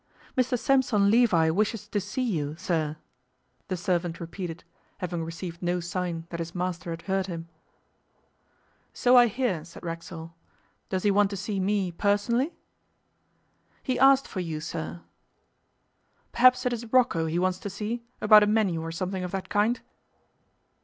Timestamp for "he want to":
11.03-11.37